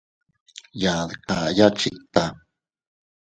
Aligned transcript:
Yaa 0.81 1.03
dkayya 1.09 1.67
chikta. 1.79 2.23